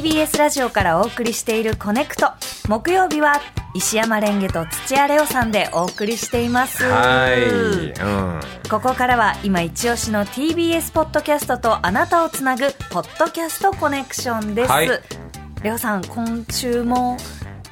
[0.00, 2.30] TBS ラジオからお送りしているコネクト。
[2.68, 3.38] 木曜日は
[3.74, 6.84] 石山蓮華と土屋礼央さんでお送りしています。
[6.84, 8.40] はい、うん、
[8.70, 14.88] ここからは今一押しの TBS ポッドキャストとあなたをつなぐポッドキャストコネクションです、はい。
[15.62, 17.18] 礼央さん今週も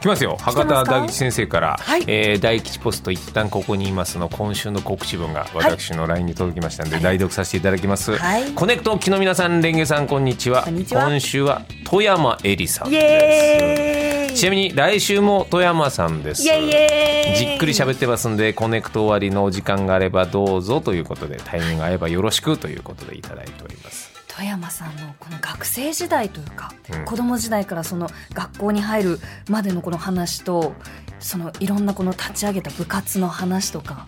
[0.01, 0.37] 来ますよ。
[0.41, 2.05] 博多大吉先生から、はい。
[2.07, 8.53] えー大吉ポスト一旦ここにいますの今週の告知文が私の LINE に届きましたので、代読させていただきます、はい。
[8.53, 10.67] コネクト機の皆さん蓮華さんこんにちは。
[10.69, 16.43] 今週は富山えりさんイですちなみに来週も富山さんです。
[16.43, 27.05] じっくり喋ってますんでコネクト終わりのお時間があればどうぞということでタイミングが合えばよろしくということでいただいております富山さんのこの学生時代というか、うん。
[27.05, 29.19] 子供時代からその学校に入る
[29.51, 30.75] までのこの話と
[31.19, 34.07] そのいろんなこの立ち上げた部活の話とか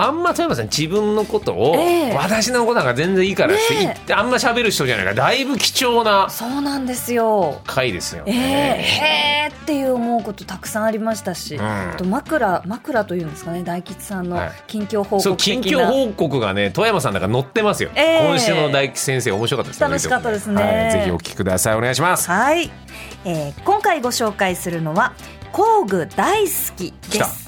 [0.00, 2.14] あんま富山さん自分のことを、ええ。
[2.14, 7.60] 私のことなんか全然いいからってねえ言ってあんま喋る人じゃないからだいぶ貴重なたそうなんですよ。
[7.66, 8.34] 回ですよええ。
[8.34, 8.40] ね。
[8.82, 11.62] へえっていう思うことたくさんありましたし、うん。
[11.62, 14.52] あと枕枕というんですかね大吉さんのはい。
[14.68, 18.26] 近況報そう告的近な、況報告がね富山さんなんか載ってますよ、ええ。
[18.28, 20.62] 今週の大吉先生面白かったですね楽しかったですね。
[20.62, 21.76] はい、ぜひお聞きください。
[21.76, 22.30] お願いします。
[22.30, 22.70] はい、
[23.24, 25.12] えー今回ご紹介するのは
[25.52, 27.47] 工具大好きです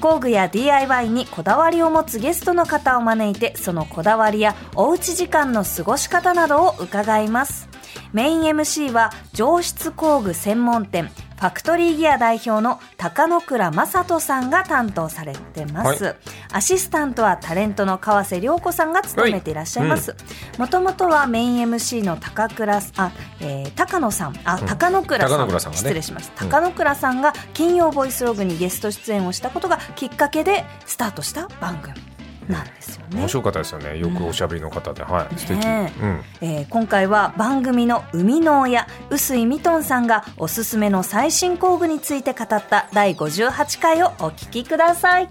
[0.00, 7.68] 工具や DIY にこだわりを持つゲストの方を招いてそのこだわりやおうち時間の過ごし方などを伺います。
[8.12, 11.10] メイン MC は上質工具専門店
[11.40, 16.16] ファクトリーギア代表の高野倉正人さんが担当されてます、は
[16.52, 20.14] アシスタントはタレントの川瀬良子さんが務めていらっしゃいます。
[20.58, 24.34] もともとはメイン MC の高倉あ、えー高野さん。
[24.44, 24.66] あ、うん。
[24.66, 25.38] 高野倉さん。
[25.38, 25.82] 高野倉さんがね。
[25.82, 26.44] 失礼しました。
[26.44, 32.09] うん高野倉さんが金曜ボイスログにゲスト出演をしたことがきっかけでスタートした番組
[32.50, 33.20] なんですよね。
[33.20, 33.98] 面白かったですよね。
[33.98, 35.38] よくおしゃべりの方で、はい。
[35.38, 36.24] 素敵、ねうん。
[36.40, 45.28] えー今回は番組の生みの親臼井ミトンさんがおすすめの最新工具について語った第58回をお聞きください。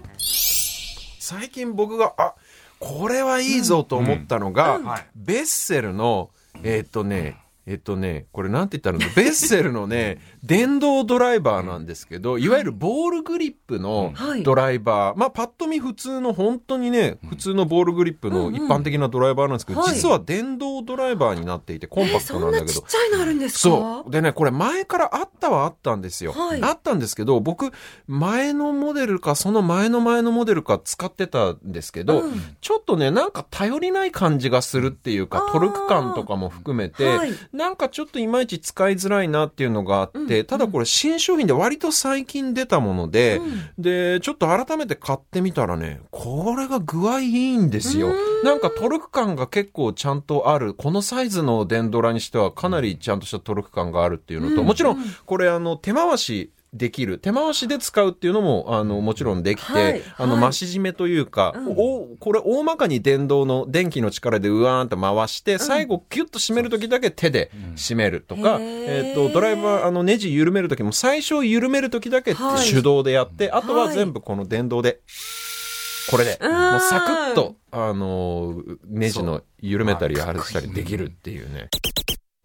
[1.18, 2.34] 最近僕があ
[2.78, 6.30] これはいいぞと思ったのが、はいベッセルの
[6.62, 9.12] えーっとねえっとね、これなんて言ったの？
[9.14, 12.48] ベッセルのね、電動ドライバーなんですけど、い。
[12.48, 14.42] わゆるボールグリップのはい。
[14.42, 19.94] ドライバー、まあパッと見普通の本当にね、普通のボールグリップの一般的なドライバーなんですけど、はい。
[19.94, 23.58] 実は電動ドライバーになっていてコンパクトなんだけど、ちゃいのあるんですか？
[23.58, 24.10] そう。
[24.10, 26.32] でね、これ前からあったはあったんですよ。
[26.32, 26.62] はい。
[26.62, 27.70] あったんですけど、僕、
[28.06, 32.56] 前のモデルか、その前の前のモデルか使ってたんですけど、うん。
[32.62, 37.32] ちょっとね、なんか頼りない感じがするっていうかトルク感とかも含めて、はい。
[37.52, 43.82] なんかちょっといまいち使いづらいなっていうのがあって、うんただこれ新商品で割と最近出たもので、うん。
[43.82, 48.08] で、ちょっと改めて買ってみたらね、これが具合いいんですよ。
[48.08, 48.44] う。
[48.44, 50.74] なんかトルク感が結構ちゃんとある。
[50.74, 54.66] このサイズの電ドラにしてはかなりちゃんとしたトルク感があるっていうのと、うん。
[54.66, 54.98] もちろん。
[55.26, 57.18] これあの手回しできる。
[57.18, 60.42] 手回しで使うっていうのも、あの、もちろんできて、はいあの、はい。
[60.42, 61.74] 増し締めというか、うん。
[61.76, 69.08] お、これ大まかに電動の電気の力でうわーんと回して、最後キュッと締めるときだけ手で締めるとか、へー。
[69.08, 72.68] えっ、と、ドライバー、あの、ネジ緩めるときも最初緩めるときだけはい。
[72.68, 75.00] 手動でやって、あとははい全部この電動で、
[76.10, 76.52] これで、うん。
[76.52, 81.68] もうサクッと、あのー、ネジの緩めたり外したりできるっていうね。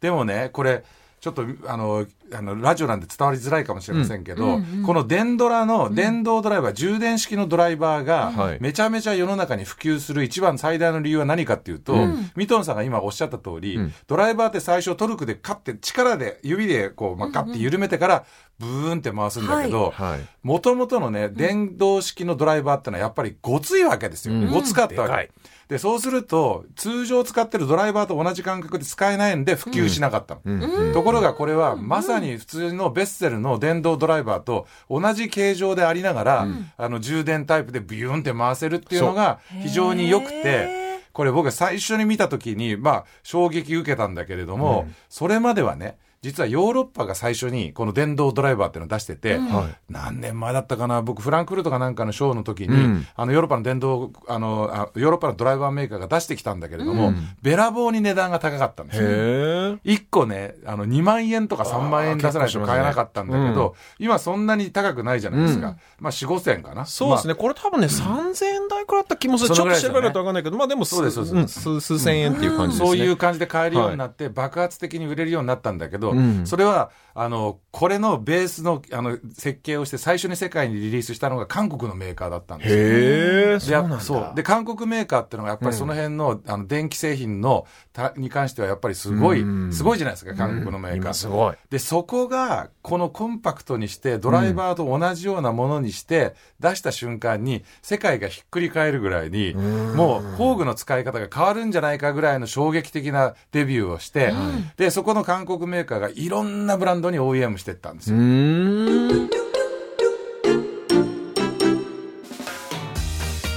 [0.02, 0.84] でもね、これ、
[1.20, 8.52] ちょっと、あの、あの、ラジオなんで伝わりづらいかもしれませんけど、この電ドラの、電動ドライバー、充電式のドライバーはい。
[8.54, 11.96] が、めちゃめちゃ世の中に普及する一番最大の理由は何かっていうと、
[12.36, 13.94] ミトンさんが今おっしゃった通り、うん。
[14.08, 18.26] ドライバーって最初トルクでカッて力で、指でこう、まあ、カッて緩めてから、
[18.58, 20.20] ブーンって回すんだけど、はい。
[20.42, 24.34] もともとのね、電動式のドライバーってのはやっぱりごついわけですよ。
[24.34, 24.52] うん。
[24.52, 25.32] ごつかったわけ。
[25.68, 30.42] で、そうすると、通常使ってるドライバーと同じ感覚で使えないんで普及しなかったの。
[30.46, 30.62] うん。
[30.62, 30.94] うん。
[30.94, 57.14] ところがこれはまさに普通のベッセルの電動ドライバーと同じ形状でありながら、あの充電タイプでビューンって回せるっていうのが非常に良くて、これ僕が最初に見た時に、まあ衝撃受けたんだけれども、それまではね、実はヨーロッパが最初にこの電動ドライバーっていうのを出してて、はい何年前だったかな僕フランクフルトかなんかのショーの時に、うんあのヨーロッパの電動あのあヨーロッパのドライバーメーカーが出してきたんだけれども、
[57.44, 59.08] べらぼうに値段が高かったんですよ。
[59.08, 65.78] へー1個ね、あの2万円とか3万円出さないと買えなかったんだけど、今そんなに高くないじゃないですか。
[66.00, 66.86] まあ4、5千円かな。
[66.86, 67.36] そうですね。
[67.36, 69.56] これ多分ね、3000円台くらいだった気もする。
[69.56, 72.88] ちょっと調べないとわかんないけど、まあでも、そうですそうですん数数千円っていう感じですね。
[72.90, 76.48] そういう感じで買えるようになって、爆発的に売れるようになったんだけど、ん。
[76.48, 82.72] それは、あの、これのベースの、あの、設計をして最初に世界にリリースしたのが韓国のメーカーだったんです。
[82.72, 82.78] よ。
[82.78, 83.60] へ
[84.00, 89.74] そうで韓国メーカーっていうのがやっぱりその辺の,、あの電気製品のたに関してはやっぱりすごい、うん。
[89.74, 91.56] すごいじゃないですか韓国のメーカー、今すごい。
[91.70, 104.32] でそこがこのコンパクトにしてドライバーと同じようなものにして出した瞬間に世界がひっくり返るぐらいにもう工具の使い方が変わるんじゃないかぐらいの衝撃的なデビューをして、
[104.78, 109.30] でそこの韓国メーカーがいろんなブランドに OEM していったんですうよ。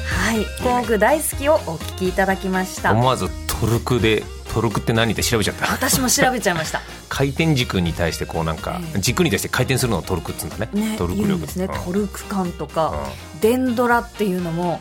[0.07, 0.47] はい。
[0.63, 2.93] 工具大好きをお聞きいただきました。
[2.93, 4.23] 思わずトルクで
[4.53, 5.67] トルクって何って調べちゃった？
[5.73, 6.81] 私も調べちゃいました。
[7.09, 10.69] 回転軸に対してこうなんか、え軸に対して回転するのをトルクっつうんだね。
[10.73, 11.41] ねトルク力。
[11.41, 11.65] ですね。
[11.65, 11.85] うん。
[11.85, 12.89] トルク感とか、
[13.35, 13.41] うん。
[13.41, 14.81] デンドラっていうのもはい。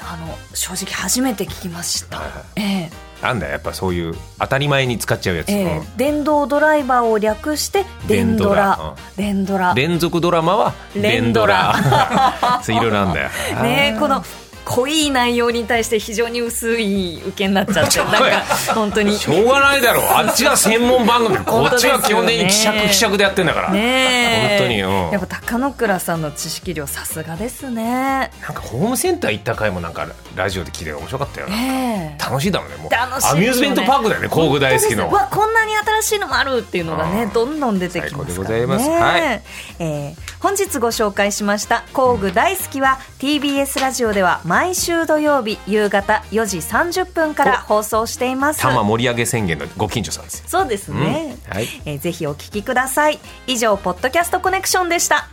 [0.00, 2.42] あの正直初めて聞きました、はいはい。
[2.56, 2.83] ええ
[3.24, 5.78] なんだよやっぱそういう当たり前に使っちゃうやつ、ええ。
[5.78, 5.96] うん。
[5.96, 8.94] 電動ドライバーを略してデンドラ。
[9.16, 9.72] デンドラ。
[9.72, 11.74] 連続ドラマは連ドラ。
[12.68, 13.30] いろいろあんだよ。
[13.64, 14.22] ねこの
[14.64, 18.42] 濃い内容に対して非常に薄い受けになっちゃって なんか
[18.74, 19.18] 本当に。
[19.18, 20.04] しょうがないだろう。
[20.10, 24.58] あっちは専門番組 こっちは基本的に希釈希釈でやってんだから、ねえ。
[24.58, 28.30] 本当にうんやっぱ高野倉さんの知識量さすがですね。
[28.42, 32.22] なんかホームセンター行った回もなんかラジオで聞いて面白かったよな、ええ。
[32.22, 32.90] 楽しいだろうねもう。
[32.90, 33.30] 楽しいね。
[33.32, 35.10] アミューズメントパークだよね工具大好きの。
[35.10, 38.66] わこんなに新しいのもあるっていうのがねうんどんどん出てきますからね。
[38.66, 39.42] はい。
[39.78, 48.60] えー本日ご紹介しました工具大好きは TBS ラジオでは毎週土曜日夕方4時30分から放送しています。
[48.60, 50.44] 多摩盛り上げ宣言のご近所さんですよ。
[50.46, 51.52] そうですね、うん。
[51.52, 51.66] はい。
[51.84, 53.18] えーぜひお聞きください。
[53.48, 55.28] 以上ポッドキャストコネクションでした。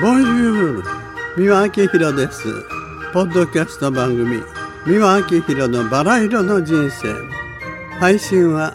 [0.00, 0.84] ボンジュール
[1.36, 2.44] 三輪明宏です。
[3.12, 4.42] ポッドキャスト番組
[4.86, 7.12] 三輪明宏のバラ色の人生。
[7.98, 8.74] 配信は